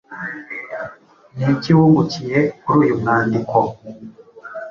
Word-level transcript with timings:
Ni 1.35 1.43
iki 1.55 1.71
wungukiye 1.77 2.39
kuri 2.63 2.77
uyu 2.85 2.95
mwandiko? 3.01 3.57